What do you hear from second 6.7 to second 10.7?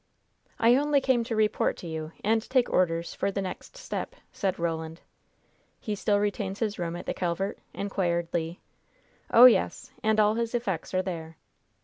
room at the Calvert?" inquired Le. "Oh, yes! And all his